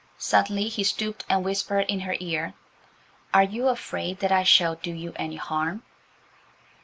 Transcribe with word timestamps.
Suddenly 0.17 0.67
he 0.67 0.83
stooped 0.83 1.25
and 1.29 1.45
whispered 1.45 1.81
in 1.87 1.99
her 1.99 2.15
ear. 2.19 2.55
"Are 3.35 3.43
you 3.43 3.67
afraid 3.67 4.17
that 4.21 4.31
I 4.31 4.41
shall 4.41 4.73
do 4.73 4.91
you 4.93 5.13
any 5.15 5.35
harm?" 5.35 5.83